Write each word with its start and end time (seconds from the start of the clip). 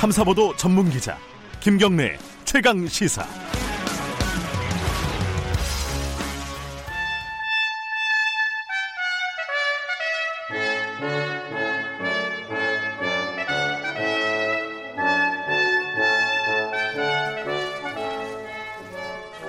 탐사보도 0.00 0.56
전문 0.56 0.88
기자 0.88 1.18
김경래 1.60 2.16
최강 2.46 2.86
시사. 2.86 3.22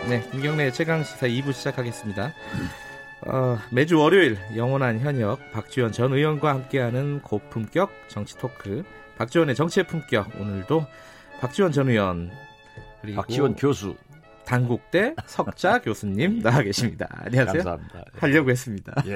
네, 0.10 0.22
김경래 0.32 0.70
최강 0.72 1.02
시사 1.06 1.28
2부 1.28 1.54
시작하겠습니다. 1.54 2.34
어, 3.22 3.58
매주 3.70 3.98
월요일 3.98 4.38
영원한 4.58 5.00
현역 5.00 5.50
박지원 5.54 5.94
전 5.94 6.12
의원과 6.12 6.50
함께하는 6.50 7.22
고품격 7.22 8.10
정치 8.10 8.38
토크 8.38 8.84
박지원의 9.22 9.54
정치의 9.54 9.86
품격 9.86 10.32
오늘도 10.40 10.84
박지원 11.42 11.72
전 11.72 11.90
의원 11.90 12.32
그리고 13.02 13.18
박지원 13.18 13.56
교수 13.56 13.96
단국대 14.46 15.14
석자 15.28 15.82
교수님 15.86 16.42
나와 16.42 16.64
계십니다. 16.64 17.08
안녕하세요. 17.12 17.64
감사합니다. 17.64 18.04
하려고 18.18 18.50
했습니다. 18.50 18.96
예. 19.06 19.14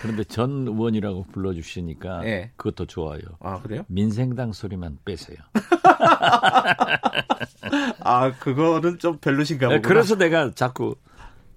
그런데 0.00 0.22
전 0.22 0.68
의원이라고 0.68 1.24
불러주시니까 1.32 2.24
예. 2.26 2.52
그것도 2.54 2.86
좋아요. 2.86 3.20
아 3.40 3.60
그래요? 3.60 3.82
민생당 3.88 4.52
소리만 4.52 4.98
빼세요. 5.04 5.38
아 8.04 8.32
그거는 8.38 9.00
좀 9.00 9.18
별로신가 9.18 9.72
예, 9.72 9.76
보구나. 9.78 9.88
그래서 9.88 10.14
내가 10.14 10.52
자꾸 10.54 10.94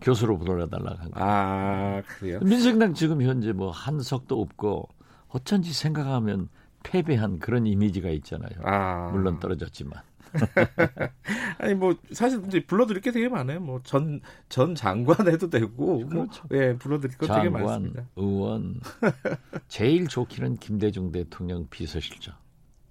교수로 0.02 0.40
불러달라고 0.40 0.98
한 0.98 1.12
거예요. 1.12 1.30
아 1.30 2.02
그래요? 2.18 2.40
민생당 2.42 2.96
지금 2.96 3.22
현재 3.22 3.52
뭐 3.52 3.70
한석도 3.70 4.42
없고 4.42 4.90
어쩐지 5.28 5.72
생각하면 5.72 6.50
패배한 6.84 7.40
그런 7.40 7.68
이미지가 7.68 8.10
있잖아요. 8.10 8.52
아 8.64 9.10
물론 9.12 9.40
떨어졌지만. 9.40 10.02
아니 11.58 11.74
뭐 11.74 11.96
사실 12.12 12.42
이제 12.48 12.64
불러드릴 12.66 13.02
게 13.02 13.12
되게 13.12 13.28
많아요. 13.28 13.60
뭐 13.60 13.82
전전 13.84 14.76
장관 14.76 15.28
해도 15.28 15.50
되고 15.50 16.08
그렇죠. 16.08 16.44
뭐, 16.50 16.58
예 16.58 16.76
불러드릴 16.76 17.18
거 17.18 17.28
되게 17.28 17.50
많습니다. 17.50 18.06
의원, 18.16 18.80
제일 19.68 20.08
좋기는 20.08 20.58
김대중 20.58 21.12
대통령 21.12 21.68
비서실장, 21.70 22.36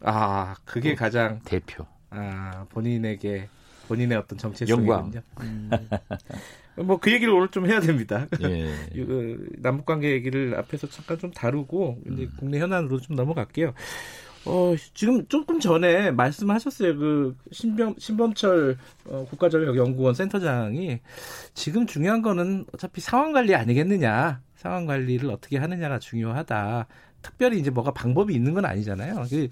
아 0.00 0.54
그게 0.64 0.94
가장 0.94 1.40
대표. 1.44 1.86
아 2.10 2.66
본인에게 2.68 3.48
본인의 3.90 4.18
어떤 4.18 4.38
정치 4.38 4.64
영광. 4.68 5.10
성이군요. 5.10 5.22
음. 5.40 5.70
뭐그 6.86 7.12
얘기를 7.12 7.34
오늘 7.34 7.48
좀 7.48 7.66
해야 7.66 7.80
됩니다. 7.80 8.26
예. 8.42 8.72
이, 8.94 9.04
그, 9.04 9.48
남북 9.58 9.84
관계 9.84 10.12
얘기를 10.12 10.54
앞에서 10.56 10.88
잠깐 10.88 11.18
좀 11.18 11.32
다루고 11.32 11.98
이제 12.06 12.22
음. 12.22 12.32
국내 12.38 12.60
현안으로 12.60 13.00
좀 13.00 13.16
넘어갈게요. 13.16 13.74
어, 14.46 14.74
지금 14.94 15.26
조금 15.26 15.58
전에 15.58 16.12
말씀하셨어요. 16.12 16.96
그 16.96 17.36
신병 17.50 17.96
신범철 17.98 18.78
어, 19.06 19.26
국가전력연구원 19.28 20.14
센터장이 20.14 21.00
지금 21.52 21.86
중요한 21.86 22.22
거는 22.22 22.64
어차피 22.72 23.00
상황 23.00 23.32
관리 23.32 23.54
아니겠느냐. 23.54 24.40
상황 24.54 24.86
관리를 24.86 25.30
어떻게 25.30 25.58
하느냐가 25.58 25.98
중요하다. 25.98 26.86
특별히 27.22 27.58
이제 27.58 27.70
뭐가 27.70 27.90
방법이 27.92 28.32
있는 28.32 28.54
건 28.54 28.64
아니잖아요. 28.64 29.26
그, 29.28 29.48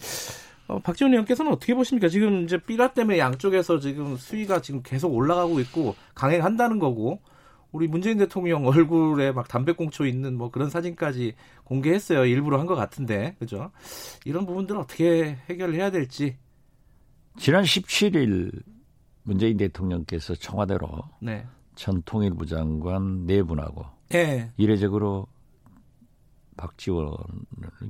어, 0.69 0.79
박지원 0.81 1.13
의원께서는 1.13 1.51
어떻게 1.53 1.75
보십니까? 1.75 2.09
지금 2.09 2.45
이제 2.45 2.59
삐라 2.59 2.93
때문에 2.93 3.19
양쪽에서 3.19 3.79
지금 3.81 4.17
수위가 4.17 4.61
지금 4.61 4.83
계속 4.83 5.13
올라가고 5.15 5.61
있고 5.61 5.97
강행한다는 6.15 6.79
거고 6.79 7.21
우리 7.73 7.87
문재인 7.89 8.17
대통령 8.19 8.67
얼굴에 8.67 9.33
막 9.33 9.49
담배꽁초 9.49 10.07
있는 10.07 10.37
뭐 10.37 10.51
그런 10.51 10.71
사진까지 10.71 11.35
공개했어요. 11.65 12.25
일부러 12.25 12.59
한 12.59 12.67
것 12.67 12.75
같은데, 12.75 13.35
그죠? 13.39 13.71
이런 14.25 14.47
부분들은 14.47 14.81
어떻게 14.81 15.37
해결해야 15.51 15.91
될지. 15.91 16.37
지난 17.39 17.65
17일 17.65 18.63
문재인 19.23 19.57
대통령께서 19.59 20.35
청와대로 20.35 20.89
네. 21.21 21.47
전 21.75 22.03
통일부 22.03 22.47
장관 22.47 23.27
네 23.27 23.43
분하고 23.43 23.85
예. 24.15 24.51
이례적으로 24.57 25.27
박지원을 26.57 27.17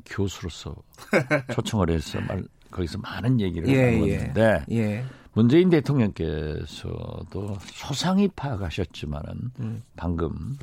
교수로서 0.04 0.74
초청을 1.54 1.90
해서 1.90 2.20
말, 2.22 2.44
거기서 2.70 2.98
많은 2.98 3.40
얘기를 3.40 3.68
예, 3.68 3.90
나누었는데 3.90 4.64
예. 4.72 5.04
문재인 5.32 5.70
대통령께서도 5.70 7.58
소상히 7.60 8.28
파악하셨지만은 8.28 9.50
음. 9.60 9.82
방금 9.96 10.58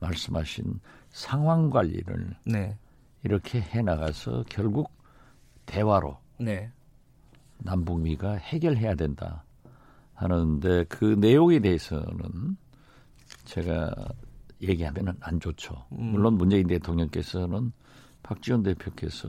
말씀하신 0.00 0.80
상황 1.10 1.70
관리를 1.70 2.36
네. 2.44 2.76
이렇게 3.22 3.60
해 3.60 3.82
나가서 3.82 4.44
결국 4.48 4.92
대화로 5.66 6.18
네. 6.38 6.70
남북미가 7.58 8.34
해결해야 8.34 8.94
된다 8.94 9.44
하는데 10.14 10.84
그 10.84 11.04
내용에 11.04 11.60
대해서는 11.60 12.56
제가 13.44 13.94
얘기하면은 14.62 15.14
안 15.20 15.40
좋죠. 15.40 15.86
음. 15.92 16.12
물론 16.12 16.34
문재인 16.34 16.66
대통령께서는 16.66 17.72
박지원 18.22 18.62
대표께서 18.62 19.28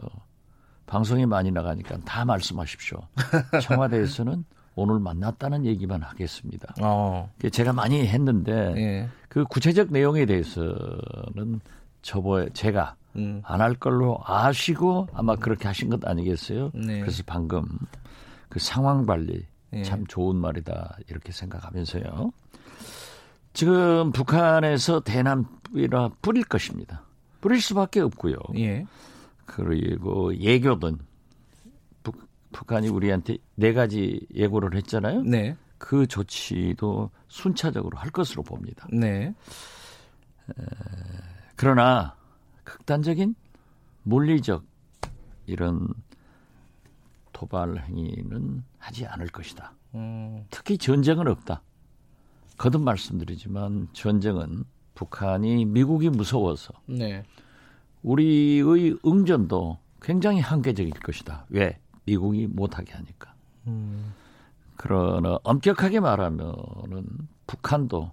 방송에 0.89 1.27
많이 1.27 1.51
나가니까 1.51 1.99
다 2.03 2.25
말씀하십시오. 2.25 2.99
청와대에서는 3.61 4.43
오늘 4.75 4.99
만났다는 4.99 5.65
얘기만 5.67 6.01
하겠습니다. 6.01 6.73
어. 6.81 7.29
그게 7.37 7.51
제가 7.51 7.73
많이 7.73 8.07
했는데 8.07 8.73
예. 8.75 9.09
그 9.27 9.45
구체적 9.45 9.91
내용에 9.91 10.25
대해서는 10.25 11.61
저번에 12.01 12.49
제가 12.53 12.95
음. 13.17 13.41
안할 13.45 13.75
걸로 13.75 14.19
아시고 14.25 15.07
아마 15.13 15.35
그렇게 15.35 15.67
하신 15.67 15.89
것 15.89 16.07
아니겠어요? 16.07 16.71
네. 16.73 17.01
그래서 17.01 17.21
방금 17.25 17.65
그 18.49 18.59
상황 18.59 19.05
관리 19.05 19.45
예. 19.73 19.83
참 19.83 20.07
좋은 20.07 20.37
말이다 20.37 20.97
이렇게 21.07 21.31
생각하면서요. 21.31 22.31
지금 23.53 24.11
북한에서 24.11 25.01
대남이라 25.01 26.09
뿌릴 26.23 26.45
것입니다. 26.45 27.03
뿌릴 27.41 27.61
수밖에 27.61 27.99
없고요. 27.99 28.37
예. 28.57 28.87
그리고 29.49 30.35
예교든 30.35 30.99
북, 32.03 32.29
북한이 32.51 32.87
우리한테 32.87 33.37
네 33.55 33.73
가지 33.73 34.27
예고를 34.33 34.75
했잖아요. 34.77 35.23
네. 35.23 35.57
그 35.79 36.05
조치도 36.05 37.09
순차적으로 37.27 37.97
할 37.97 38.11
것으로 38.11 38.43
봅니다. 38.43 38.87
네. 38.91 39.33
그러나 41.55 42.15
극단적인 42.63 43.33
물리적 44.03 44.63
이런 45.47 45.87
도발 47.33 47.77
행위는 47.87 48.63
하지 48.77 49.07
않을 49.07 49.27
것이다. 49.29 49.73
음. 49.95 50.45
특히 50.51 50.77
전쟁은 50.77 51.27
없다. 51.27 51.63
거듭 52.57 52.83
말씀드리지만 52.83 53.87
전쟁은 53.93 54.65
북한이 54.93 55.65
미국이 55.65 56.09
무서워서 56.09 56.73
네. 56.85 57.23
우리의 58.03 58.97
응전도 59.05 59.77
굉장히 60.01 60.39
한계적일 60.39 60.91
것이다. 60.93 61.45
왜? 61.49 61.79
미국이 62.05 62.47
못하게 62.47 62.93
하니까. 62.93 63.33
음. 63.67 64.13
그러나 64.75 65.37
엄격하게 65.43 65.99
말하면은 65.99 67.03
북한도 67.47 68.11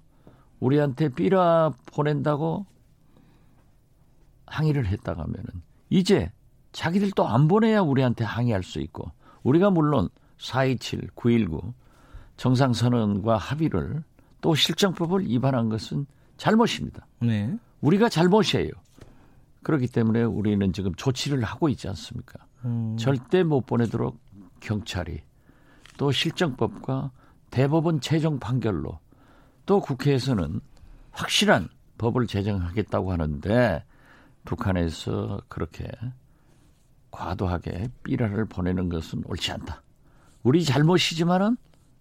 우리한테 0.59 1.09
삐라 1.11 1.71
보낸다고 1.87 2.67
항의를 4.47 4.87
했다가 4.87 5.23
하면은 5.23 5.45
이제 5.91 6.33
자기들도 6.73 7.27
안 7.27 7.49
보내야 7.49 7.81
우리한테 7.81 8.25
항의할 8.25 8.63
수 8.63 8.81
있고 8.81 9.11
우리가 9.43 9.71
물론 9.71 10.09
4.27, 10.39 11.13
9.19 11.15 11.73
정상선언과 12.37 13.37
합의를 13.37 14.03
또 14.41 14.55
실정법을 14.55 15.27
위반한 15.27 15.69
것은 15.69 16.07
잘못입니다. 16.37 17.07
네. 17.21 17.57
우리가 17.81 18.09
잘못이에요. 18.09 18.71
그렇기 19.67 19.89
때문에 19.89 20.23
우리는 20.23 20.73
지금 20.73 20.95
조치를 20.95 21.43
하고 21.43 21.69
있지 21.69 21.89
않습니까? 21.89 22.39
음. 22.65 22.97
절대 22.97 23.43
못 23.43 23.67
보내도록 23.67 24.17
경찰이 24.61 25.25
또 25.99 26.13
실정법과 26.13 27.11
대법원 27.51 28.01
최종 28.01 28.39
판결로 28.39 29.01
또 29.65 29.81
국회에서는 29.81 30.61
확실한 31.11 31.69
법을 31.99 32.29
제정하겠다고 32.29 33.11
하는데 33.11 33.85
북한에서 34.45 35.41
그렇게 35.49 35.89
과도하게 37.11 37.89
삐라를 38.05 38.45
보내는 38.45 38.89
것은 38.89 39.25
옳지 39.27 39.51
않다. 39.51 39.83
우리 40.45 40.65
잘못이지만은 40.65 41.57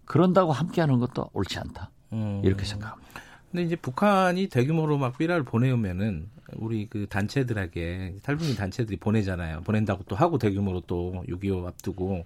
그런다고 0.06 0.52
함께하는 0.52 1.00
것도 1.00 1.32
옳지 1.34 1.58
않다. 1.58 1.90
음. 2.14 2.42
이렇게 2.44 2.64
생각합니다. 2.64 3.22
근데 3.56 3.68
이제 3.68 3.78
북한이 3.78 4.48
대규모로 4.48 4.98
막 4.98 5.18
삐라를 5.18 5.44
보내오면은 5.46 6.28
우리 6.58 6.88
그 6.90 7.08
단체들에게 7.08 8.18
탈북민 8.22 8.58
단체들이 8.58 8.98
보내잖아요. 8.98 9.62
보낸다고 9.62 10.04
또 10.10 10.16
하고 10.18 10.38
대규모로 10.38 10.82
또 10.82 11.24
6.25 11.30 11.66
앞두고 11.66 12.26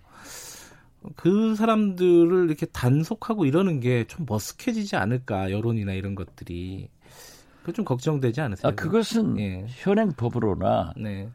그 1.15 1.53
사람들을 1.53 2.47
이렇게 2.47 2.65
단속하고 2.65 3.45
이러는 3.45 3.79
게 3.79 4.05
좀 4.07 4.25
머쓱해지지 4.25 4.97
않을까 4.97 5.51
여론이나 5.51 5.93
이런 5.93 6.15
것들이 6.15 6.89
그 7.63 7.73
좀 7.73 7.85
걱정되지 7.85 8.41
않으세요? 8.41 8.71
아, 8.71 8.73
그것은 8.73 9.37
예. 9.39 9.65
현행 9.69 10.11
법으로나 10.13 10.93
네. 10.97 11.29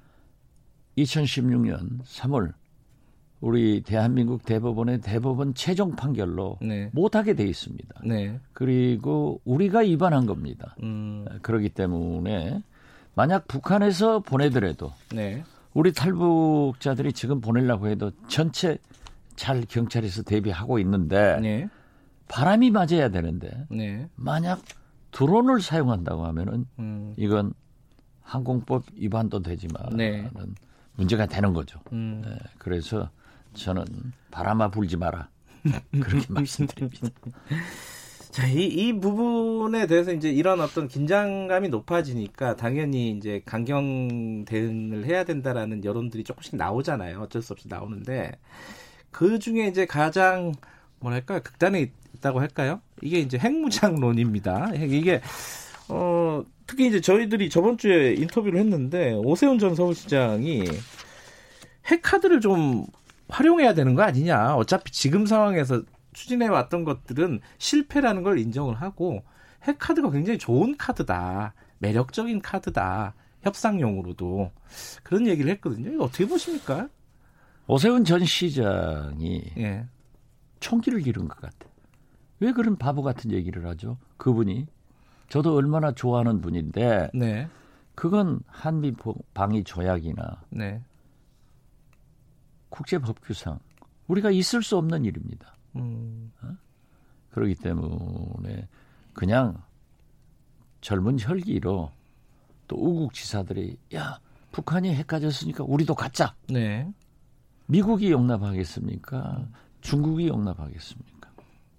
2016년 0.98 2.02
3월 2.02 2.52
우리 3.44 3.82
대한민국 3.82 4.46
대법원의 4.46 5.02
대법원 5.02 5.52
최종 5.52 5.94
판결로 5.94 6.56
네. 6.62 6.88
못하게 6.94 7.34
돼 7.34 7.44
있습니다. 7.44 8.00
네. 8.06 8.40
그리고 8.54 9.42
우리가 9.44 9.80
위반한 9.80 10.24
겁니다. 10.24 10.74
음. 10.82 11.26
그렇기 11.42 11.68
때문에 11.68 12.62
만약 13.14 13.46
북한에서 13.46 14.20
보내더라도 14.20 14.92
네. 15.12 15.44
우리 15.74 15.92
탈북자들이 15.92 17.12
지금 17.12 17.42
보내려고 17.42 17.88
해도 17.88 18.12
전체 18.28 18.78
잘 19.36 19.66
경찰에서 19.68 20.22
대비하고 20.22 20.78
있는데 20.78 21.38
네. 21.42 21.68
바람이 22.28 22.70
맞아야 22.70 23.10
되는데 23.10 23.66
네. 23.70 24.08
만약 24.16 24.62
드론을 25.10 25.60
사용한다고 25.60 26.24
하면은 26.24 26.64
음. 26.78 27.12
이건 27.18 27.52
항공법 28.22 28.84
위반도 28.94 29.42
되지만 29.42 29.94
네. 29.94 30.30
문제가 30.96 31.26
되는 31.26 31.52
거죠. 31.52 31.78
음. 31.92 32.22
네, 32.24 32.38
그래서 32.56 33.10
저는 33.54 33.84
바람아 34.30 34.70
불지 34.70 34.96
마라 34.96 35.28
그렇게 35.90 36.26
말씀드립니다. 36.32 37.08
자, 38.30 38.48
이, 38.48 38.64
이 38.64 38.92
부분에 38.98 39.86
대해서 39.86 40.12
이제 40.12 40.28
이런 40.28 40.60
어떤 40.60 40.88
긴장감이 40.88 41.68
높아지니까 41.68 42.56
당연히 42.56 43.12
이제 43.12 43.40
강경 43.46 44.44
대응을 44.44 45.06
해야 45.06 45.22
된다라는 45.22 45.84
여론들이 45.84 46.24
조금씩 46.24 46.56
나오잖아요. 46.56 47.20
어쩔 47.20 47.42
수 47.42 47.52
없이 47.52 47.68
나오는데 47.68 48.32
그 49.12 49.38
중에 49.38 49.68
이제 49.68 49.86
가장 49.86 50.52
뭐랄까 50.98 51.38
극단에 51.38 51.92
있다고 52.16 52.40
할까요? 52.40 52.80
이게 53.02 53.20
이제 53.20 53.38
핵무장론입니다. 53.38 54.74
이게 54.74 55.20
어 55.88 56.42
특히 56.66 56.88
이제 56.88 57.00
저희들이 57.00 57.50
저번 57.50 57.78
주에 57.78 58.14
인터뷰를 58.14 58.58
했는데 58.58 59.12
오세훈 59.12 59.60
전 59.60 59.76
서울시장이 59.76 60.64
핵카드를 61.86 62.40
좀 62.40 62.86
활용해야 63.28 63.74
되는 63.74 63.94
거 63.94 64.02
아니냐. 64.02 64.56
어차피 64.56 64.92
지금 64.92 65.26
상황에서 65.26 65.82
추진해 66.12 66.46
왔던 66.46 66.84
것들은 66.84 67.40
실패라는 67.58 68.22
걸 68.22 68.38
인정을 68.38 68.74
하고 68.74 69.24
핵카드가 69.62 70.10
굉장히 70.10 70.38
좋은 70.38 70.76
카드다. 70.76 71.54
매력적인 71.78 72.40
카드다. 72.40 73.14
협상용으로도 73.42 74.50
그런 75.02 75.26
얘기를 75.26 75.50
했거든요. 75.52 75.92
이거 75.92 76.04
어떻게 76.04 76.26
보십니까? 76.26 76.88
오세훈 77.66 78.04
전 78.04 78.24
시장이 78.24 79.52
예. 79.58 79.86
총기를 80.60 81.00
기른 81.00 81.28
것 81.28 81.40
같아. 81.40 81.68
왜 82.40 82.52
그런 82.52 82.76
바보 82.76 83.02
같은 83.02 83.30
얘기를 83.32 83.66
하죠? 83.66 83.98
그분이 84.16 84.66
저도 85.28 85.54
얼마나 85.54 85.92
좋아하는 85.92 86.40
분인데 86.40 87.10
네. 87.14 87.48
그건 87.94 88.40
한미 88.46 88.92
방위 89.32 89.64
조약이나 89.64 90.42
네. 90.50 90.82
국제 92.74 92.98
법규상 92.98 93.60
우리가 94.08 94.32
있을 94.32 94.60
수 94.60 94.76
없는 94.76 95.04
일입니다. 95.04 95.54
음. 95.76 96.32
그렇기 97.30 97.54
때문에 97.54 98.66
그냥 99.12 99.62
젊은 100.80 101.16
혈기로 101.20 101.92
또 102.66 102.76
우국지사들이 102.76 103.78
야 103.94 104.18
북한이 104.50 104.92
핵 104.92 105.06
가졌으니까 105.06 105.62
우리도 105.62 105.94
갖자. 105.94 106.34
네. 106.48 106.92
미국이 107.66 108.10
용납하겠습니까? 108.10 109.46
중국이 109.80 110.26
용납하겠습니까? 110.26 111.30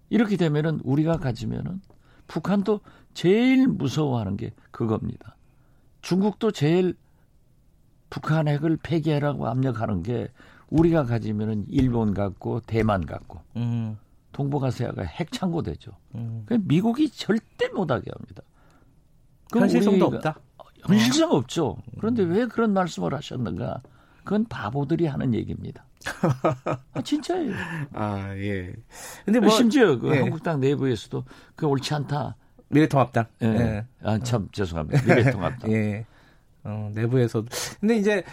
이렇게 0.09 0.38
되면은 0.38 0.80
우리가 0.86 1.18
가지면은 1.18 1.81
북한도 2.27 2.80
제일 3.13 3.68
무서워하는 3.68 4.38
게 4.38 4.53
그겁니다. 4.71 5.36
중국도 6.01 6.51
제일 6.51 6.95
북한 8.09 8.47
핵을 8.47 8.77
폐기하라고 8.77 9.50
압력하는 9.50 10.03
게 10.03 10.30
우리가 10.69 11.06
가지면은 11.06 11.65
일본 11.69 12.13
갖고 12.13 12.59
대만 12.62 13.06
갖고 13.06 13.39
음. 13.56 13.97
동북아시아가 14.31 15.03
핵 15.03 15.31
창고 15.31 15.62
되죠. 15.62 15.91
음. 16.15 16.44
그러니까 16.45 16.67
미국이 16.67 17.09
절대 17.09 17.69
못하게 17.69 18.12
합니다. 18.12 18.44
현실성도 19.51 20.06
없다. 20.07 20.39
현실성 20.88 21.31
없죠. 21.31 21.77
그런데 22.00 22.23
왜 22.23 22.45
그런 22.45 22.73
말씀을 22.73 23.13
하셨는가? 23.13 23.81
그건 24.23 24.45
바보들이 24.45 25.06
하는 25.06 25.33
얘기입니다. 25.33 25.85
아, 26.94 27.01
진짜예요. 27.01 27.53
아, 27.94 28.35
예. 28.35 28.73
근데 29.23 29.39
뭐 29.39 29.50
심지어 29.50 29.97
그 29.97 30.15
예. 30.15 30.19
한국당 30.19 30.59
내부에서도 30.59 31.23
그 31.56 31.68
옳지 31.68 31.94
않다. 31.94 32.35
미래통합당. 32.69 33.25
예. 33.44 33.47
예. 33.47 33.85
아, 34.03 34.18
참 34.19 34.50
죄송합니다. 34.51 35.01
미래통합당. 35.03 35.71
예. 35.73 36.06
어, 36.63 36.91
내부에서도. 36.94 37.47
근데 37.79 37.97
이제 37.97 38.23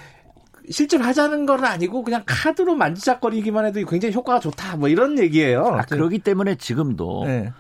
실제로 0.71 1.05
하자는 1.05 1.47
건 1.47 1.65
아니고 1.65 2.03
그냥 2.03 2.23
카드로 2.27 2.75
만지작거리기만 2.75 3.67
해도 3.67 3.85
굉장히 3.87 4.15
효과가 4.15 4.41
좋다. 4.41 4.77
뭐 4.77 4.89
이런 4.89 5.19
얘기예요. 5.19 5.65
아, 5.67 5.83
그러기 5.83 6.21
때문에 6.21 6.57
지금도 6.57 7.25
예. 7.27 7.53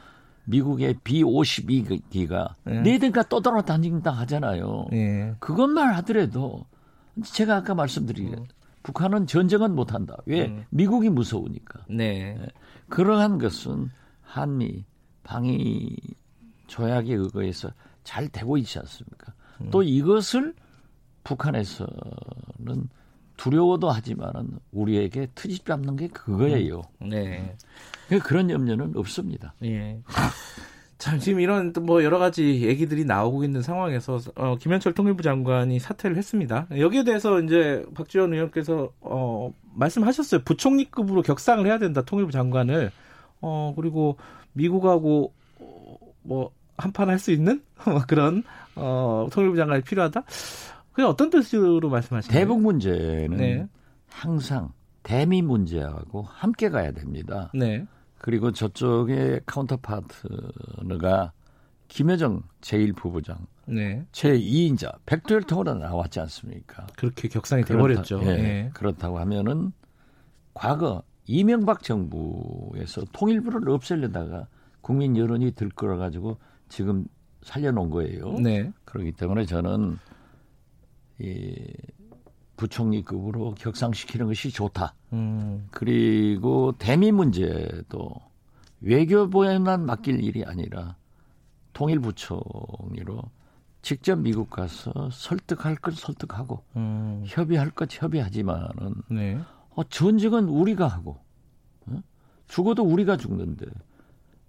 미국의 0.44 0.96
B-52기가 1.04 2.54
예. 2.68 2.80
네 2.80 2.98
대가 2.98 3.22
떠돌아다닌다 3.22 4.10
하잖아요. 4.10 4.86
예. 4.92 5.34
그것만 5.38 5.94
하더라도 5.94 6.66
제가 7.24 7.56
아까 7.56 7.74
말씀드린 7.74 8.46
북한은 8.82 9.26
전쟁은 9.26 9.74
못한다. 9.74 10.16
왜? 10.26 10.46
음. 10.46 10.64
미국이 10.70 11.08
무서우니까. 11.08 11.84
네. 11.88 12.36
그러한 12.88 13.38
것은 13.38 13.90
한미 14.22 14.84
방위 15.22 15.96
조약에 16.66 17.14
의거해서 17.14 17.70
잘 18.02 18.28
되고 18.28 18.56
있지 18.56 18.78
않습니까? 18.78 19.34
음. 19.60 19.70
또 19.70 19.82
이것을 19.82 20.54
북한에서는 21.24 22.88
두려워도 23.36 23.90
하지만은 23.90 24.58
우리에게 24.72 25.28
트집 25.34 25.66
잡는 25.66 25.96
게 25.96 26.08
그거예요. 26.08 26.82
네. 27.00 27.56
그러니까 28.06 28.28
그런 28.28 28.50
염려는 28.50 28.92
없습니다. 28.96 29.54
예. 29.64 30.00
참 30.98 31.18
지금 31.18 31.40
이런 31.40 31.72
또뭐 31.72 32.04
여러 32.04 32.18
가지 32.20 32.62
얘기들이 32.62 33.04
나오고 33.04 33.42
있는 33.42 33.60
상황에서 33.62 34.20
어, 34.36 34.56
김현철 34.56 34.92
통일부 34.94 35.22
장관이 35.22 35.80
사퇴를 35.80 36.16
했습니다. 36.16 36.68
여기에 36.78 37.02
대해서 37.02 37.40
이제 37.40 37.84
박지원 37.94 38.32
의원께서 38.32 38.92
어, 39.00 39.52
말씀하셨어요. 39.74 40.42
부총리급으로 40.44 41.22
격상을 41.22 41.66
해야 41.66 41.78
된다. 41.78 42.02
통일부 42.02 42.30
장관을 42.30 42.92
어 43.40 43.72
그리고 43.74 44.16
미국하고 44.52 45.32
어, 45.58 45.96
뭐 46.22 46.52
한판 46.76 47.08
할 47.08 47.18
수 47.18 47.32
있는 47.32 47.62
그런 48.06 48.44
어 48.76 49.26
통일부 49.32 49.56
장관이 49.56 49.82
필요하다. 49.82 50.22
그게 50.92 51.02
어떤 51.02 51.30
뜻으로 51.30 51.88
말씀하시나요? 51.88 52.38
대북 52.38 52.60
문제는 52.60 53.36
네. 53.36 53.66
항상 54.08 54.72
대미 55.02 55.42
문제하고 55.42 56.22
함께 56.22 56.68
가야 56.68 56.92
됩니다. 56.92 57.50
네. 57.54 57.86
그리고 58.18 58.52
저쪽의 58.52 59.40
카운터파트너가 59.46 61.32
김여정 61.88 62.42
제1부부장, 62.60 63.36
네. 63.66 64.06
제2인자 64.12 64.98
백두혈통으로 65.04 65.74
나왔지 65.74 66.20
않습니까? 66.20 66.86
그렇게 66.96 67.28
격상이 67.28 67.64
돼버렸죠. 67.64 68.20
그렇다, 68.20 68.38
예, 68.38 68.44
예. 68.44 68.70
그렇다고 68.72 69.18
하면은 69.18 69.72
과거 70.54 71.02
이명박 71.26 71.82
정부에서 71.82 73.02
통일부를 73.12 73.68
없애려다가 73.70 74.46
국민 74.80 75.16
여론이 75.16 75.52
들끓어 75.52 75.96
가지고 75.96 76.38
지금 76.68 77.06
살려놓은 77.42 77.90
거예요. 77.90 78.34
네. 78.38 78.72
그렇기 78.84 79.12
때문에 79.12 79.44
저는 79.44 79.98
이 81.22 81.72
부총리급으로 82.56 83.54
격상시키는 83.54 84.26
것이 84.26 84.50
좋다. 84.50 84.94
음. 85.12 85.68
그리고 85.70 86.72
대미 86.78 87.12
문제도 87.12 88.14
외교부에만 88.80 89.86
맡길 89.86 90.22
일이 90.22 90.44
아니라 90.44 90.96
통일부총리로 91.72 93.22
직접 93.82 94.16
미국 94.16 94.50
가서 94.50 95.10
설득할 95.10 95.76
것 95.76 95.94
설득하고 95.94 96.62
음. 96.76 97.22
협의할 97.26 97.70
것 97.70 97.88
협의하지만은 97.90 98.94
네. 99.10 99.40
어, 99.70 99.82
전쟁은 99.84 100.48
우리가 100.48 100.86
하고 100.86 101.18
어? 101.86 102.00
죽어도 102.48 102.84
우리가 102.84 103.16
죽는데 103.16 103.66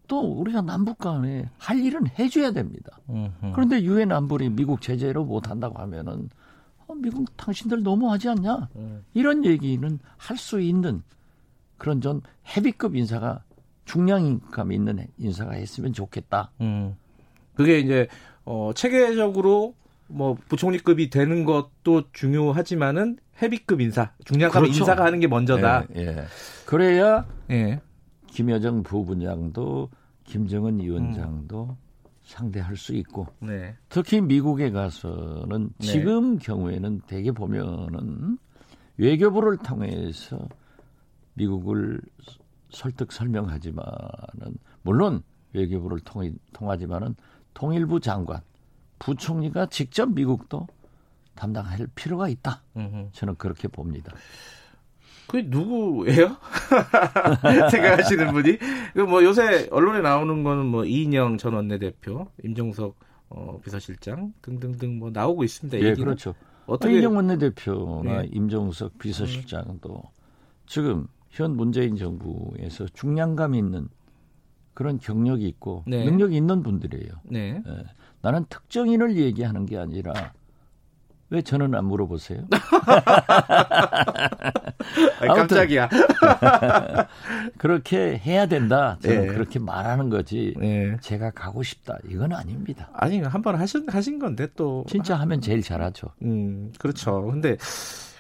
또 0.08 0.20
우리가 0.20 0.62
남북 0.62 0.98
간에 0.98 1.50
할 1.58 1.80
일은 1.80 2.08
해줘야 2.20 2.51
됩니다. 2.51 3.00
음흠. 3.10 3.53
그런데 3.53 3.82
유엔 3.84 4.12
안보리 4.12 4.50
미국 4.50 4.82
제재로 4.82 5.24
못 5.24 5.50
한다고 5.50 5.80
하면은 5.80 6.30
어, 6.87 6.93
미국 6.95 7.35
당신들 7.37 7.83
너무하지 7.83 8.29
않냐? 8.29 8.69
음. 8.75 9.03
이런 9.13 9.45
얘기는 9.45 9.99
할 10.17 10.37
수 10.37 10.59
있는 10.59 11.01
그런 11.77 12.01
좀 12.01 12.21
헤비급 12.55 12.95
인사가 12.95 13.43
중량감 13.85 14.71
있는 14.71 15.05
인사가 15.17 15.53
했으면 15.53 15.93
좋겠다. 15.93 16.51
음. 16.61 16.95
그게 17.55 17.79
이제 17.79 18.07
어 18.45 18.71
체계적으로 18.75 19.75
뭐 20.07 20.35
부총리급이 20.47 21.09
되는 21.09 21.43
것도 21.45 22.03
중요하지만은 22.13 23.17
헤비급 23.41 23.81
인사, 23.81 24.11
중량급 24.25 24.61
그렇죠. 24.61 24.79
인사가 24.79 25.05
하는 25.05 25.19
게 25.19 25.27
먼저다. 25.27 25.85
예, 25.95 26.01
예. 26.01 26.23
그래야 26.65 27.25
예. 27.51 27.79
김여정 28.27 28.83
부부장도 28.83 29.89
김정은 30.25 30.79
위원장도 30.79 31.77
상대할 32.24 32.77
수 32.77 32.96
있고 32.96 33.27
네. 33.39 33.75
특히 33.89 34.22
미국에 34.22 34.72
가서는 34.72 35.70
네. 35.77 35.86
지금 35.86 36.38
경우에는 36.38 37.01
대개 37.08 37.32
보면은 37.32 38.38
외교부를 38.98 39.58
통해서 39.58 40.48
미국을 41.34 42.00
설득 42.70 43.12
설명하지만은 43.12 44.58
물론 44.82 45.24
외교부를 45.53 46.00
통해, 46.00 46.32
통하지만은 46.53 47.15
통일부 47.53 48.00
장관, 48.00 48.42
부총리가 49.00 49.68
직접 49.68 50.12
미국도 50.12 50.68
담당할 51.36 51.88
필요가 51.96 52.27
있다. 52.30 52.63
음흠. 52.75 53.10
저는 53.12 53.36
그렇게 53.36 53.68
봅니다. 53.68 54.13
그 55.27 55.44
누구예요? 55.46 56.38
생각하시는 57.72 58.32
분이? 58.32 58.58
그뭐 58.94 59.24
요새 59.24 59.68
언론에 59.72 60.01
나오는 60.01 60.44
거는 60.44 60.65
뭐 60.65 60.86
이인영 60.86 61.38
전 61.38 61.53
원내대표, 61.53 62.27
임종석 62.44 62.96
어, 63.30 63.60
비서실장 63.63 64.34
등등등 64.42 65.00
뭐 65.00 65.10
나오고 65.12 65.44
있습니다. 65.44 65.77
예, 65.80 65.89
얘기는. 65.89 66.06
그렇죠. 66.06 66.36
어떻게 66.65 66.94
이인영 66.94 67.15
원내대표나 67.15 68.22
네. 68.22 68.30
임종석 68.32 68.98
비서실장도 68.98 70.03
지금 70.65 71.08
현 71.30 71.56
문재인 71.56 71.96
정부에서 71.96 72.86
중량감 72.94 73.56
있는 73.56 73.89
그런 74.74 74.98
경력이 75.00 75.48
있고 75.48 75.84
네. 75.88 76.03
능력이 76.06 76.36
있는 76.36 76.63
분들이에요. 76.63 77.12
네. 77.25 77.62
예. 77.65 77.84
나는 78.22 78.46
특정인을 78.50 79.18
얘기하는 79.18 79.65
게 79.65 79.77
아니라 79.77 80.34
왜 81.33 81.41
저는 81.41 81.73
안 81.73 81.85
물어보세요? 81.85 82.43
아니, 85.19 85.27
깜짝이야. 85.27 85.89
그렇게 87.57 88.19
해야 88.19 88.45
된다. 88.45 88.99
저는 89.01 89.21
네. 89.21 89.27
그렇게 89.33 89.57
말하는 89.57 90.09
거지. 90.11 90.53
네. 90.59 90.95
제가 91.01 91.31
가고 91.31 91.63
싶다. 91.63 91.97
이건 92.07 92.33
아닙니다. 92.33 92.91
아니 92.93 93.19
한번 93.19 93.55
하신 93.55 93.89
하신 93.89 94.19
건데 94.19 94.47
또 94.55 94.85
진짜 94.87 95.15
하면 95.15 95.41
제일 95.41 95.63
잘하죠. 95.63 96.09
음 96.21 96.71
그렇죠. 96.77 97.23
근데 97.23 97.57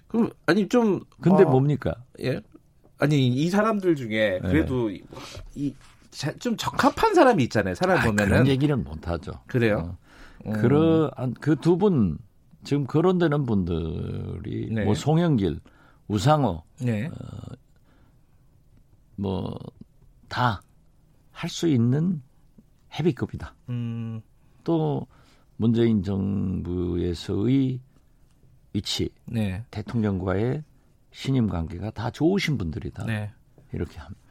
그 0.07 0.31
아니 0.47 0.67
좀 0.67 1.01
근데 1.21 1.43
어, 1.43 1.49
뭡니까? 1.49 1.93
예 2.19 2.41
아니 2.97 3.27
이 3.27 3.47
사람들 3.51 3.95
중에 3.95 4.39
네. 4.41 4.49
그래도 4.49 4.89
이좀 5.53 6.57
적합한 6.57 7.13
사람이 7.13 7.43
있잖아요. 7.43 7.75
사람 7.75 7.99
아, 7.99 8.01
보면은 8.05 8.27
그런 8.27 8.47
얘기는 8.47 8.83
못 8.83 9.07
하죠. 9.07 9.33
그래요. 9.45 9.95
어. 10.45 10.49
음. 10.49 10.53
그러한 10.53 11.35
그두 11.35 11.77
분 11.77 12.17
지금 12.63 12.85
거론되는 12.85 13.45
분들이 13.45 14.69
네. 14.71 14.85
뭐 14.85 14.93
송영길, 14.95 15.59
우상호 16.07 16.63
네. 16.81 17.09
뭐다 19.15 20.61
할 21.31 21.49
수 21.49 21.67
있는 21.67 22.21
헤비급이다. 22.93 23.55
음, 23.69 24.21
또 24.63 25.07
문재인 25.57 26.03
정부에서의 26.03 27.79
위치, 28.73 29.09
네. 29.25 29.63
대통령과의 29.71 30.63
신임 31.11 31.47
관계가 31.47 31.91
다 31.91 32.09
좋으신 32.11 32.57
분들이다. 32.57 33.05
네. 33.05 33.31
이렇게 33.71 33.99
합니다. 33.99 34.21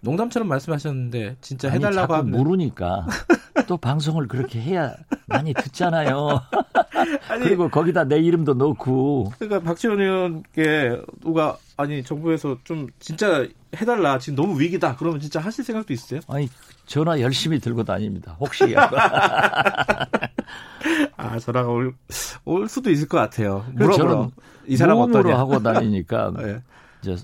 농담처럼 0.00 0.48
말씀하셨는데 0.48 1.36
진짜 1.40 1.68
아니, 1.68 1.76
해달라고 1.76 2.14
하면 2.14 2.30
물으니까 2.30 3.06
또 3.66 3.76
방송을 3.76 4.28
그렇게 4.28 4.60
해야 4.60 4.94
많이 5.26 5.52
듣잖아요. 5.52 6.40
그리고 7.28 7.68
거기다 7.68 8.04
내 8.04 8.18
이름도 8.18 8.54
넣고 8.54 9.32
그러니까 9.38 9.60
박지원 9.60 10.00
의원께 10.00 11.00
누가 11.20 11.56
아니 11.76 12.02
정부에서 12.02 12.58
좀 12.64 12.88
진짜 12.98 13.46
해달라 13.76 14.18
지금 14.18 14.36
너무 14.36 14.58
위기다 14.60 14.96
그러면 14.96 15.20
진짜 15.20 15.40
하실 15.40 15.64
생각도 15.64 15.92
있어요? 15.92 16.20
아니 16.28 16.48
전화 16.86 17.20
열심히 17.20 17.58
들고 17.58 17.84
다닙니다. 17.84 18.36
혹시 18.40 18.74
아 21.16 21.38
전화가 21.38 21.68
올, 21.68 21.94
올 22.44 22.68
수도 22.68 22.90
있을 22.90 23.08
것 23.08 23.18
같아요. 23.18 23.64
물어보러 23.74 24.08
저는 24.08 24.30
이 24.66 24.76
사람 24.76 24.98
어떠냐? 24.98 25.36
하고 25.38 25.62
다니니까 25.62 26.32
예, 26.42 26.62
이제 27.02 27.16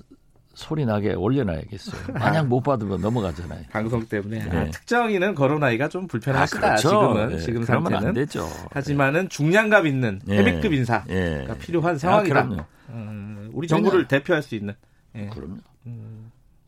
소리 0.63 0.85
나게 0.85 1.13
올려놔야겠어요. 1.13 2.13
만약 2.13 2.47
못 2.47 2.61
받으면 2.61 3.01
넘어가잖아요. 3.01 3.65
방송 3.71 4.05
때문에 4.05 4.41
아, 4.41 4.63
네. 4.63 4.71
특정인은 4.71 5.35
거론하기가 5.35 5.89
좀 5.89 6.07
불편하시다 6.07 6.77
지금은 6.77 7.29
네, 7.29 7.39
지금 7.39 7.63
상태는 7.63 8.07
안 8.07 8.13
되죠. 8.13 8.47
하지만은 8.71 9.29
중량감 9.29 9.85
있는 9.85 10.21
예. 10.29 10.37
헤비급 10.37 10.73
인사가 10.73 11.05
예. 11.09 11.45
필요한 11.59 11.95
아, 11.95 11.97
상황이다. 11.97 12.47
그럼요. 12.47 12.65
음, 12.89 13.49
우리 13.53 13.67
정부를 13.67 14.07
대표할 14.07 14.41
수 14.41 14.55
있는 14.55 14.73
예. 15.15 15.27
그럼요. 15.27 15.57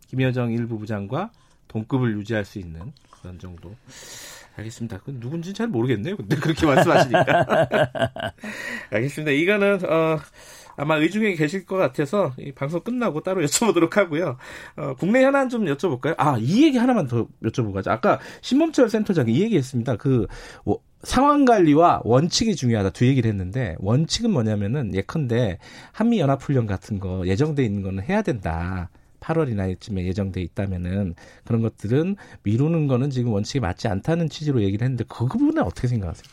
김여정 0.07 0.51
일부 0.51 0.77
부장과 0.77 1.31
동급을 1.67 2.17
유지할 2.17 2.45
수 2.45 2.59
있는 2.59 2.91
그런 3.09 3.39
정도. 3.39 3.73
알겠습니다. 4.57 4.99
그 4.99 5.17
누군지 5.19 5.53
잘 5.53 5.67
모르겠네요. 5.67 6.15
근데 6.15 6.35
그렇게 6.37 6.65
말씀하시니까. 6.65 7.25
알겠습니다. 8.91 9.31
이거는 9.31 9.79
어, 9.85 10.19
아마 10.75 10.97
의중에 10.97 11.33
계실 11.35 11.65
것 11.65 11.77
같아서 11.77 12.33
이 12.37 12.51
방송 12.51 12.81
끝나고 12.81 13.21
따로 13.21 13.41
여쭤보도록 13.45 13.93
하고요. 13.93 14.37
어, 14.77 14.93
국내 14.97 15.23
현안 15.23 15.49
좀 15.49 15.65
여쭤볼까요? 15.65 16.15
아, 16.17 16.37
이 16.39 16.63
얘기 16.63 16.77
하나만 16.77 17.07
더 17.07 17.27
여쭤보고 17.43 17.73
가죠. 17.73 17.91
아까 17.91 18.19
신범철 18.41 18.89
센터장이 18.89 19.31
이 19.33 19.41
얘기 19.41 19.57
했습니다. 19.57 19.95
그 19.95 20.27
워- 20.65 20.79
상황 21.03 21.45
관리와 21.45 22.01
원칙이 22.03 22.55
중요하다 22.55 22.89
두 22.89 23.05
얘기를 23.05 23.29
했는데 23.29 23.75
원칙은 23.79 24.31
뭐냐면은 24.31 24.93
예컨대 24.95 25.59
한미 25.91 26.19
연합 26.19 26.41
훈련 26.41 26.65
같은 26.65 26.99
거 26.99 27.25
예정돼 27.27 27.63
있는 27.63 27.83
거는 27.83 28.03
해야 28.03 28.21
된다. 28.23 28.89
8월이나 29.19 29.71
이쯤에 29.71 30.05
예정돼 30.05 30.41
있다면은 30.41 31.15
그런 31.45 31.61
것들은 31.61 32.15
미루는 32.43 32.87
거는 32.87 33.09
지금 33.09 33.33
원칙에 33.33 33.59
맞지 33.59 33.87
않다는 33.87 34.29
취지로 34.29 34.61
얘기를 34.61 34.83
했는데 34.85 35.03
그 35.07 35.25
부분은 35.27 35.63
어떻게 35.63 35.87
생각하세요? 35.87 36.25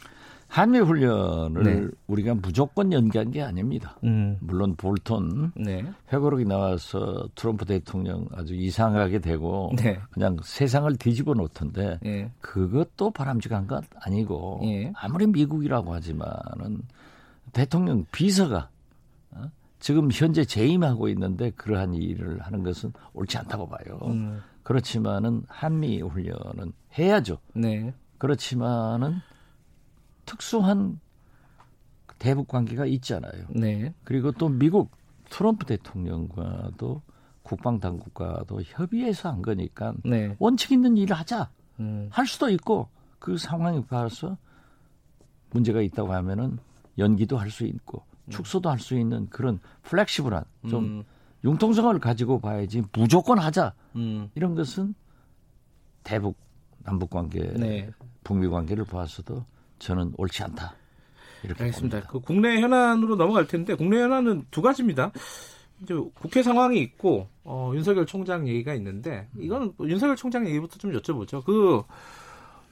한미 0.53 0.81
훈련을 0.81 1.63
네. 1.63 1.89
우리가 2.09 2.35
무조건 2.35 2.93
연기한 2.93 3.31
게 3.31 3.41
아닙니다. 3.41 3.97
음, 4.05 4.37
물론 4.43 4.77
볼턴 4.77 5.51
네, 5.57 5.83
회고록이 6.13 6.45
나와서 6.45 7.27
트럼프 7.35 7.65
대통령 7.65 8.27
아주 8.35 8.55
이상하게 8.55 9.21
되고 9.21 9.73
네, 9.79 9.99
그냥 10.11 10.37
세상을 10.43 10.95
뒤집어 10.99 11.33
놓던데 11.33 12.01
예, 12.05 12.31
그것도 12.43 13.13
바람직한 13.13 13.67
것 13.67 13.83
아니고 13.99 14.61
예. 14.65 14.93
아무리 14.95 15.27
미국이라고 15.27 15.95
하지만은 15.95 16.83
대통령 17.55 18.05
비서가 18.13 18.69
어? 19.31 19.45
지금 19.81 20.11
현재 20.13 20.45
재임하고 20.45 21.09
있는데 21.09 21.51
그러한 21.53 21.95
일을 21.95 22.43
하는 22.43 22.63
것은 22.63 22.93
옳지 23.15 23.39
않다고 23.39 23.71
봐요. 23.71 23.99
음, 24.05 24.43
그렇지만은 24.65 25.45
한미 25.49 26.03
훈련은 26.03 26.75
해야죠. 26.99 27.39
네, 27.55 27.95
그렇지만은 28.19 29.23
특수한 30.33 30.99
대북 32.19 32.49
관계가 32.49 32.87
있잖아요. 32.87 33.47
네, 33.51 33.93
그리고 34.05 34.33
또 34.33 34.49
미국 34.49 34.91
트럼프 35.29 35.67
대통령과도 35.67 37.03
국방 37.43 37.81
당국과도 37.81 38.63
협의해서 38.63 39.29
한 39.31 39.43
거니까 39.43 39.93
네, 40.05 40.35
원칙 40.39 40.73
있는 40.73 40.97
일을 40.97 41.17
하자. 41.17 41.51
음, 41.81 42.09
할 42.11 42.27
수도 42.27 42.49
있고 42.51 42.89
그 43.19 43.37
상황에 43.37 43.85
봐서 43.85 44.39
문제가 45.51 45.83
있다고 45.83 46.13
하면은 46.13 46.59
연기도 46.99 47.37
할 47.37 47.51
수 47.51 47.65
있고 47.67 48.05
축소도 48.31 48.71
할 48.71 48.79
수 48.79 48.97
있는 48.97 49.29
그런 49.29 49.59
플렉시블한 49.83 50.45
좀 50.71 50.85
음, 50.85 51.05
융통성을 51.45 51.99
가지고 51.99 52.41
봐야지 52.41 52.83
무조건 52.93 53.39
하자. 53.39 53.75
음, 53.97 54.31
이런 54.35 54.55
것은 54.55 54.95
대북 56.05 56.37
남북 56.85 57.11
관계 57.11 57.41
네. 57.53 57.91
북미 58.25 58.49
관계를 58.49 58.85
봐서도 58.85 59.45
저는 59.83 60.13
옳지 60.17 60.43
않다 60.45 60.75
이렇게 61.43 61.65
알겠습니다. 61.65 61.99
봅니다. 61.99 62.13
그 62.13 62.21
국내 62.21 62.61
현안으로 62.61 63.17
넘어갈 63.17 63.47
텐데 63.47 63.75
국내 63.75 64.01
현안은 64.01 64.47
두 64.51 64.63
가지입니다. 64.63 65.11
이제 65.83 65.95
국회 66.15 66.43
상황이 66.43 66.79
있고 66.81 67.29
어, 67.43 67.73
윤석열 67.75 68.07
총장 68.07 68.47
얘기가 68.47 68.75
있는데 68.75 69.29
이거는 69.37 69.73
뭐 69.77 69.89
윤석열 69.89 70.15
총장 70.15 70.47
얘기부터 70.47 70.79
좀 70.79 70.93
여쭤보죠. 70.93 71.45
그 71.45 71.83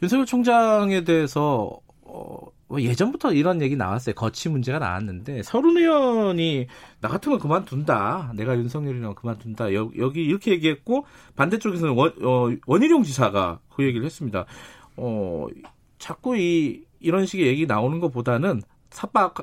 윤석열 0.03 0.25
총장에 0.25 1.03
대해서 1.03 1.81
어, 2.03 2.39
뭐 2.69 2.81
예전부터 2.81 3.33
이런 3.33 3.61
얘기 3.61 3.75
나왔어요. 3.75 4.15
거치 4.15 4.49
문제가 4.49 4.79
나왔는데 4.79 5.43
서른 5.43 5.77
의원이 5.77 6.69
나 7.01 7.09
같으면 7.09 7.41
그만둔다. 7.41 8.33
내가 8.37 8.57
윤석열이랑 8.57 9.17
그만둔다. 9.17 9.75
여, 9.75 9.89
기 9.89 10.23
이렇게 10.23 10.53
얘기했고 10.53 11.05
반대쪽에서는 11.35 11.95
원, 11.95 12.15
어, 12.23 12.51
원희룡 12.67 13.03
지사가 13.03 13.59
그 13.75 13.85
얘기를 13.85 14.07
했습니다. 14.07 14.47
어, 14.97 15.49
자꾸 15.99 16.37
이 16.37 16.85
이런 17.01 17.27
식의 17.27 17.47
얘기 17.47 17.67
나오는 17.67 17.99
것보다는 18.01 18.63
사박 18.91 19.35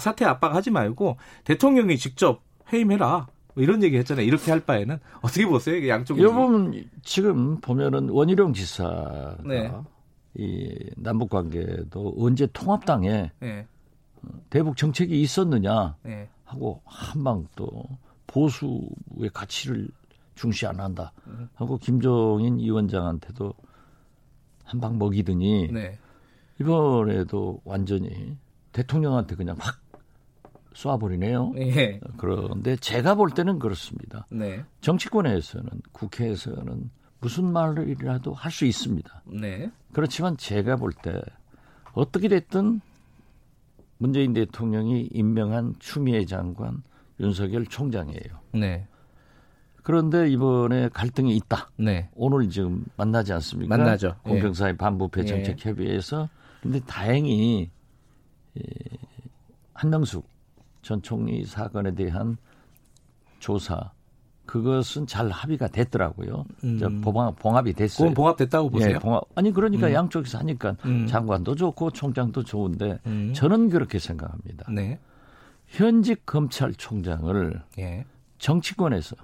사태 0.00 0.24
압박하지 0.24 0.70
말고 0.70 1.16
대통령이 1.44 1.96
직접 1.96 2.42
해임해라. 2.72 3.28
뭐 3.54 3.64
이런 3.64 3.82
얘기 3.82 3.96
했잖아요. 3.96 4.26
이렇게 4.26 4.50
할 4.50 4.60
바에는 4.60 4.98
어떻게 5.22 5.46
보세요? 5.46 5.88
양쪽 5.88 6.18
이 6.18 6.22
부분 6.22 6.84
지금 7.02 7.60
보면은 7.60 8.10
원희룡 8.10 8.52
지사가 8.52 9.38
네. 9.44 9.72
이 10.34 10.90
남북 10.96 11.30
관계도 11.30 12.16
언제 12.18 12.46
통합당에 12.52 13.30
네, 13.40 13.66
대북 14.50 14.76
정책이 14.76 15.18
있었느냐 15.22 15.96
네, 16.02 16.28
하고 16.44 16.82
한방 16.84 17.46
또 17.56 17.84
보수의 18.26 19.30
가치를 19.32 19.88
중시 20.34 20.66
안 20.66 20.78
한다 20.80 21.12
하고 21.54 21.78
김종인 21.78 22.58
위원장한테도 22.58 23.54
한방 24.64 24.98
먹이더니 24.98 25.72
네, 25.72 25.98
이번에도 26.60 27.60
완전히 27.64 28.36
대통령한테 28.72 29.36
그냥 29.36 29.56
확 29.58 29.80
쏴버리네요. 30.74 31.56
예. 31.58 32.00
그런데 32.16 32.76
제가 32.76 33.14
볼 33.14 33.30
때는 33.30 33.58
그렇습니다. 33.58 34.26
네. 34.30 34.62
정치권에서는 34.80 35.68
국회에서는 35.92 36.90
무슨 37.20 37.52
말이라도 37.52 38.34
할 38.34 38.52
수 38.52 38.66
있습니다. 38.66 39.22
네. 39.26 39.70
그렇지만 39.92 40.36
제가 40.36 40.76
볼 40.76 40.92
때 41.02 41.20
어떻게 41.92 42.28
됐든 42.28 42.80
문재인 43.98 44.34
대통령이 44.34 45.08
임명한 45.12 45.76
추미애 45.78 46.26
장관, 46.26 46.82
윤석열 47.20 47.64
총장이에요. 47.64 48.40
네. 48.52 48.86
그런데 49.82 50.28
이번에 50.28 50.90
갈등이 50.90 51.34
있다. 51.36 51.70
네. 51.78 52.10
오늘 52.14 52.50
지금 52.50 52.84
만나지 52.96 53.32
않습니까? 53.32 53.74
만나죠. 53.74 54.16
예. 54.26 54.30
공정사회 54.30 54.76
반부패 54.76 55.24
정책 55.24 55.64
협의회에서 55.64 56.28
근데 56.62 56.80
다행히 56.80 57.70
예, 58.58 58.62
한명숙 59.74 60.28
전 60.82 61.02
총리 61.02 61.44
사건에 61.44 61.94
대한 61.94 62.36
조사 63.38 63.92
그것은 64.46 65.06
잘 65.06 65.28
합의가 65.28 65.68
됐더라고요. 65.68 66.44
음. 66.64 66.78
저 66.78 66.88
봉합, 66.88 67.36
봉합이 67.36 67.72
됐어요. 67.72 68.06
그건 68.06 68.14
봉합됐다고 68.14 68.70
보세요? 68.70 68.94
예, 68.94 68.98
봉합. 68.98 69.24
아니 69.34 69.52
그러니까 69.52 69.92
양쪽에서 69.92 70.38
하니까 70.38 70.76
음. 70.84 71.06
장관도 71.06 71.56
좋고 71.56 71.90
총장도 71.90 72.44
좋은데 72.44 73.00
음. 73.06 73.32
저는 73.34 73.70
그렇게 73.70 73.98
생각합니다. 73.98 74.70
네. 74.70 75.00
현직 75.66 76.24
검찰총장을 76.26 77.62
예. 77.78 78.04
정치권에서 78.38 79.16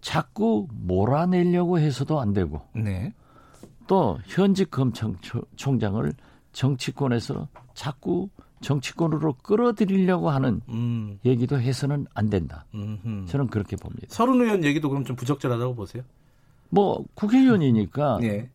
자꾸 0.00 0.66
몰아내려고 0.70 1.78
해서도 1.78 2.18
안 2.20 2.32
되고 2.32 2.62
네. 2.74 3.12
또 3.86 4.18
현직 4.26 4.70
검찰총장을 4.70 6.12
정치권에서 6.52 7.48
자꾸 7.74 8.28
정치권으로 8.60 9.34
끌어들이려고 9.42 10.30
하는 10.30 10.60
음. 10.68 11.18
얘기도 11.24 11.60
해서는 11.60 12.06
안 12.14 12.30
된다. 12.30 12.64
음흠. 12.74 13.26
저는 13.26 13.48
그렇게 13.48 13.76
봅니다. 13.76 14.06
서른 14.08 14.40
의원 14.40 14.64
얘기도 14.64 14.88
그럼 14.88 15.04
좀 15.04 15.14
부적절하다고 15.14 15.74
보세요? 15.74 16.02
뭐 16.70 17.04
국회의원이니까 17.14 18.18
예. 18.22 18.50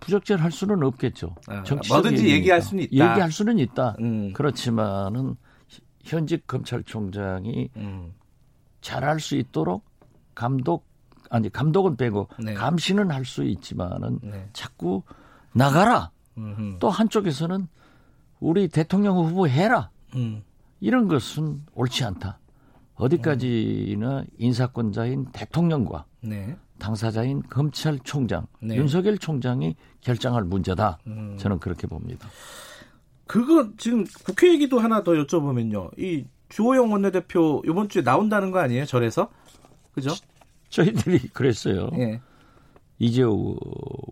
부적절할 0.00 0.52
수는 0.52 0.82
없겠죠. 0.82 1.34
아, 1.48 1.64
뭐든지. 1.88 2.28
얘기할 2.28 2.60
수는 2.60 2.84
있다. 2.84 2.92
얘기할 2.92 3.32
수는 3.32 3.58
있다. 3.58 3.96
음. 4.00 4.32
그렇지만은 4.34 5.36
현직 6.04 6.46
검찰총장이 6.46 7.70
음. 7.76 8.12
잘할 8.82 9.18
수 9.18 9.34
있도록 9.36 9.82
감독 10.34 10.84
아니 11.30 11.50
감독은 11.50 11.96
빼고 11.96 12.28
네. 12.38 12.54
감시는 12.54 13.10
할 13.10 13.24
수 13.24 13.44
있지만은 13.44 14.18
네. 14.22 14.48
자꾸 14.52 15.02
나가라. 15.52 16.10
음흠. 16.38 16.76
또 16.78 16.90
한쪽에서는 16.90 17.66
우리 18.40 18.68
대통령 18.68 19.16
후보 19.16 19.48
해라. 19.48 19.90
음. 20.14 20.42
이런 20.80 21.08
것은 21.08 21.62
옳지 21.74 22.04
않다. 22.04 22.38
어디까지나 22.94 24.24
인사권자인 24.38 25.26
대통령과 25.32 26.04
네. 26.20 26.56
당사자인 26.78 27.42
검찰총장 27.48 28.46
네. 28.60 28.76
윤석열 28.76 29.18
총장이 29.18 29.76
결정할 30.00 30.44
문제다. 30.44 30.98
음. 31.06 31.36
저는 31.38 31.58
그렇게 31.58 31.86
봅니다. 31.86 32.28
그거 33.26 33.68
지금 33.76 34.04
국회 34.24 34.52
얘기도 34.52 34.78
하나 34.78 35.02
더 35.02 35.12
여쭤보면요. 35.12 35.98
이 35.98 36.24
주호영 36.48 36.92
원내대표 36.92 37.62
이번 37.66 37.88
주에 37.88 38.02
나온다는 38.02 38.50
거 38.52 38.60
아니에요? 38.60 38.84
절에서? 38.84 39.30
그죠? 39.92 40.10
저희들이 40.70 41.28
그랬어요. 41.32 41.90
예. 41.98 42.20
이재호 42.98 43.56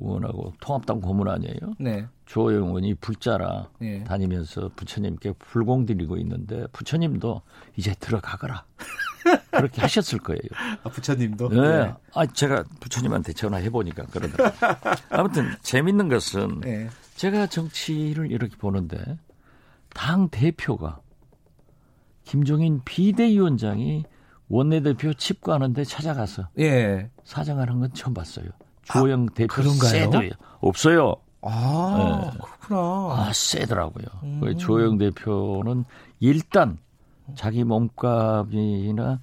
의원하고 0.00 0.52
통합당 0.60 1.00
고문 1.00 1.28
아니에요? 1.28 1.56
네. 1.78 2.06
조호영 2.26 2.68
의원이 2.68 2.94
불자라 2.96 3.70
예. 3.80 4.04
다니면서 4.04 4.70
부처님께 4.76 5.32
불공 5.38 5.86
드리고 5.86 6.18
있는데 6.18 6.66
부처님도 6.72 7.40
이제 7.76 7.94
들어가거라. 7.98 8.64
그렇게 9.50 9.80
하셨을 9.80 10.18
거예요. 10.18 10.40
아, 10.82 10.88
부처님도. 10.90 11.48
네. 11.48 11.94
아, 12.12 12.26
제가 12.26 12.64
부처님한테 12.80 13.32
전화해 13.32 13.70
보니까 13.70 14.04
그러더라고요. 14.04 14.74
아무튼 15.08 15.46
재밌는 15.62 16.08
것은 16.10 16.60
예. 16.66 16.90
제가 17.16 17.46
정치를 17.46 18.30
이렇게 18.30 18.54
보는데 18.56 18.98
당 19.94 20.28
대표가 20.28 21.00
김종인 22.24 22.82
비대위원장이 22.84 24.04
원내대표 24.48 25.14
칩구하는데 25.14 25.84
찾아가서 25.84 26.48
예. 26.58 27.10
사정하는 27.24 27.80
건 27.80 27.90
처음 27.94 28.14
봤어요. 28.14 28.46
조영 28.82 29.26
대표 29.34 29.62
그런가요? 29.62 30.30
없어요. 30.60 31.14
아, 31.40 32.30
네. 32.32 32.38
그렇구나. 32.38 32.78
아, 32.80 33.30
세더라고요. 33.34 34.06
음. 34.22 34.40
그 34.42 34.56
조영 34.56 34.98
대표는 34.98 35.84
일단 36.20 36.78
자기 37.34 37.64
몸값이나 37.64 39.20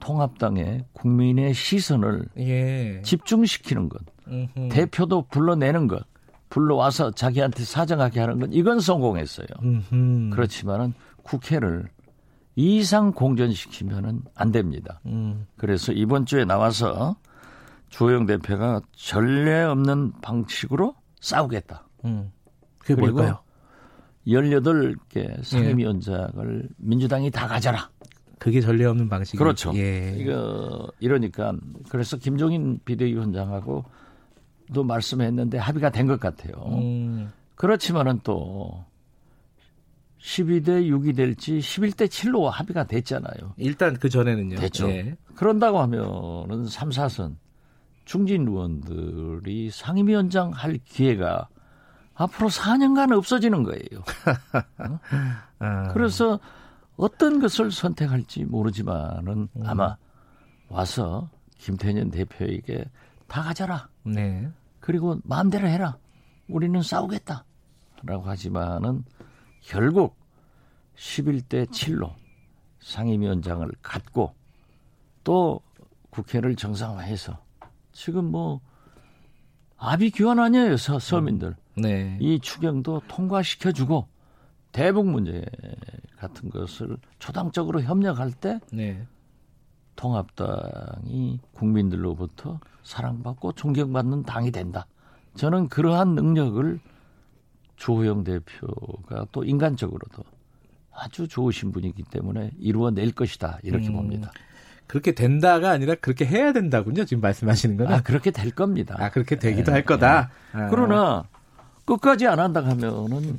통합당의 0.00 0.84
국민의 0.92 1.54
시선을 1.54 2.26
예. 2.38 3.00
집중시키는 3.02 3.88
것, 3.88 4.02
음흠. 4.28 4.68
대표도 4.70 5.26
불러내는 5.30 5.86
것, 5.86 6.04
불러와서 6.50 7.10
자기한테 7.12 7.64
사정하게 7.64 8.20
하는 8.20 8.38
것, 8.40 8.50
이건 8.52 8.80
성공했어요. 8.80 9.46
음흠. 9.62 10.30
그렇지만은 10.30 10.92
국회를 11.22 11.88
이상 12.56 13.12
공전시키면은 13.12 14.22
안 14.34 14.52
됩니다. 14.52 15.00
음. 15.06 15.46
그래서 15.56 15.92
이번 15.92 16.24
주에 16.26 16.44
나와서 16.44 17.16
주호영 17.88 18.26
대표가 18.26 18.80
전례 18.92 19.62
없는 19.62 20.12
방식으로 20.20 20.94
싸우겠다. 21.20 21.86
음. 22.04 22.32
그게 22.78 22.94
뭘까요? 23.00 23.38
18개 24.26 25.42
상임위원장을 25.44 26.68
민주당이 26.78 27.30
다 27.30 27.46
가져라. 27.46 27.90
그게 28.38 28.60
전례 28.60 28.84
없는 28.84 29.08
방식이 29.08 29.38
그렇죠. 29.38 29.72
예. 29.76 30.16
이거 30.18 30.90
이러니까 31.00 31.54
그래서 31.88 32.16
김종인 32.16 32.78
비대위원장하고 32.84 33.84
도 34.72 34.82
말씀했는데 34.84 35.58
합의가 35.58 35.90
된 35.90 36.06
것 36.06 36.20
같아요. 36.20 36.54
음. 36.68 37.30
그렇지만은 37.54 38.20
또 38.24 38.84
12대 40.24 40.88
6이 40.88 41.14
될지 41.14 41.58
11대 41.58 42.06
7로 42.06 42.48
합의가 42.48 42.84
됐잖아요. 42.84 43.54
일단 43.58 43.94
그 43.98 44.08
전에는요. 44.08 44.56
됐죠. 44.56 44.88
예. 44.88 45.16
그런다고 45.34 45.80
하면은 45.80 46.66
3, 46.66 46.88
4선 46.88 47.36
중진 48.06 48.48
의원들이 48.48 49.70
상임위원장 49.70 50.50
할 50.50 50.78
기회가 50.84 51.48
앞으로 52.14 52.48
4년간 52.48 53.14
없어지는 53.16 53.64
거예요. 53.64 54.02
아. 55.58 55.92
그래서 55.92 56.40
어떤 56.96 57.38
것을 57.40 57.70
선택할지 57.70 58.44
모르지만은 58.44 59.48
음. 59.52 59.62
아마 59.66 59.96
와서 60.68 61.28
김태년 61.58 62.10
대표에게 62.10 62.84
다 63.26 63.42
가져라. 63.42 63.88
네. 64.04 64.48
그리고 64.80 65.18
마음대로 65.24 65.68
해라. 65.68 65.98
우리는 66.48 66.80
싸우겠다. 66.80 67.44
라고 68.04 68.22
하지만은 68.24 69.04
결국 69.64 70.16
11대 70.96 71.66
7로 71.68 72.12
상임위원장을 72.80 73.68
갖고 73.82 74.34
또 75.24 75.60
국회를 76.10 76.54
정상화해서 76.54 77.38
지금 77.92 78.30
뭐 78.30 78.60
교환 80.14 80.38
아니에요, 80.38 80.76
서, 80.76 80.98
서민들. 80.98 81.56
네. 81.76 82.16
이 82.20 82.38
추경도 82.40 83.02
통과시켜주고 83.08 84.06
대북 84.72 85.06
문제 85.06 85.44
같은 86.16 86.50
것을 86.50 86.96
초당적으로 87.18 87.82
협력할 87.82 88.32
때 88.32 88.60
네. 88.72 89.06
통합당이 89.96 91.40
국민들로부터 91.52 92.60
사랑받고 92.82 93.52
존경받는 93.52 94.24
당이 94.24 94.50
된다. 94.50 94.86
저는 95.36 95.68
그러한 95.68 96.14
능력을 96.14 96.80
조호영 97.76 98.24
대표가 98.24 99.26
또 99.32 99.44
인간적으로도 99.44 100.22
아주 100.92 101.28
좋으신 101.28 101.72
분이기 101.72 102.02
때문에 102.04 102.52
이루어낼 102.58 103.12
것이다. 103.12 103.58
이렇게 103.62 103.88
음. 103.88 103.94
봅니다. 103.94 104.30
그렇게 104.86 105.12
된다가 105.12 105.70
아니라 105.70 105.94
그렇게 105.96 106.26
해야 106.26 106.52
된다군요. 106.52 107.04
지금 107.04 107.20
말씀하시는 107.20 107.76
거는. 107.76 107.92
아, 107.92 108.02
그렇게 108.02 108.30
될 108.30 108.50
겁니다. 108.50 108.94
아, 108.98 109.10
그렇게 109.10 109.36
되기도 109.36 109.72
예, 109.72 109.74
할 109.74 109.84
거다. 109.84 110.30
아. 110.52 110.68
그러나 110.68 111.24
끝까지 111.84 112.26
안 112.26 112.38
한다 112.38 112.64
하면은 112.64 113.38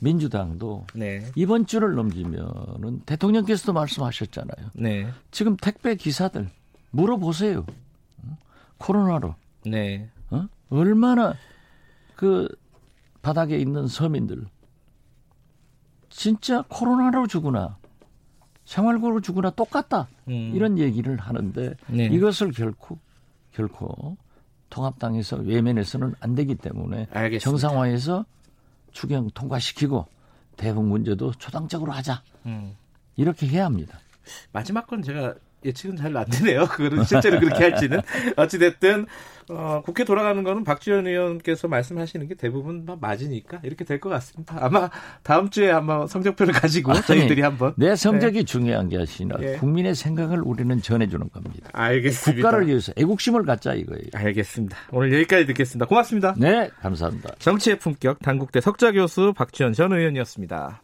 민주당도 0.00 0.86
네. 0.94 1.26
이번 1.34 1.66
주를 1.66 1.94
넘기면은 1.94 3.00
대통령께서도 3.04 3.72
말씀하셨잖아요. 3.72 4.70
네. 4.74 5.08
지금 5.30 5.56
택배 5.56 5.94
기사들 5.94 6.48
물어보세요. 6.90 7.66
어? 8.24 8.38
코로나로 8.78 9.34
네. 9.66 10.08
어? 10.30 10.46
얼마나 10.70 11.34
그 12.16 12.48
바닥에 13.28 13.58
있는 13.58 13.86
서민들 13.86 14.46
진짜 16.08 16.64
코로나로 16.68 17.26
죽으나 17.26 17.76
생활고로 18.64 19.20
죽으나 19.20 19.50
똑같다 19.50 20.08
음. 20.28 20.52
이런 20.54 20.78
얘기를 20.78 21.18
하는데 21.18 21.74
네. 21.88 22.06
이것을 22.06 22.52
결코 22.52 22.98
결코 23.52 24.16
통합당에서 24.70 25.36
외면해서는 25.36 26.14
안 26.20 26.34
되기 26.34 26.54
때문에 26.54 27.08
알겠습니다. 27.10 27.44
정상화해서 27.44 28.24
추경 28.92 29.28
통과시키고 29.34 30.06
대북 30.56 30.86
문제도 30.86 31.30
초당적으로 31.32 31.92
하자 31.92 32.22
음. 32.46 32.76
이렇게 33.16 33.46
해야 33.46 33.66
합니다. 33.66 33.98
마지막 34.52 34.86
건 34.86 35.02
제가 35.02 35.34
예측은 35.64 35.96
잘 35.96 36.16
안 36.16 36.24
되네요. 36.26 36.66
그거는 36.72 37.04
실제로 37.04 37.38
그렇게 37.40 37.64
할지는 37.64 38.00
어찌됐든 38.36 39.06
어, 39.50 39.80
국회 39.84 40.04
돌아가는 40.04 40.42
거는 40.42 40.62
박지원 40.64 41.06
의원께서 41.06 41.68
말씀하시는 41.68 42.28
게 42.28 42.34
대부분 42.34 42.86
맞으니까 43.00 43.60
이렇게 43.62 43.84
될 43.84 43.98
것 43.98 44.10
같습니다. 44.10 44.56
아마 44.60 44.90
다음 45.22 45.48
주에 45.50 45.70
아마 45.70 46.06
성적표를 46.06 46.52
가지고 46.54 46.92
아니, 46.92 47.02
저희들이 47.02 47.42
한번 47.42 47.72
내 47.76 47.96
성적이 47.96 48.38
네. 48.40 48.44
중요한 48.44 48.88
게 48.88 48.96
아니라 48.98 49.36
예. 49.40 49.56
국민의 49.56 49.94
생각을 49.94 50.40
우리는 50.42 50.80
전해주는 50.80 51.30
겁니다. 51.30 51.70
알겠습니다. 51.72 52.42
국가를 52.48 52.68
위해서 52.68 52.92
애국심을 52.96 53.44
갖자 53.44 53.74
이거예요. 53.74 54.02
알겠습니다. 54.14 54.76
오늘 54.92 55.12
여기까지 55.14 55.46
듣겠습니다. 55.46 55.86
고맙습니다. 55.86 56.34
네, 56.38 56.70
감사합니다. 56.80 57.30
정치의 57.38 57.78
품격 57.78 58.18
당국대 58.20 58.60
석좌 58.60 58.92
교수 58.92 59.32
박지원 59.36 59.72
전 59.72 59.92
의원이었습니다. 59.92 60.82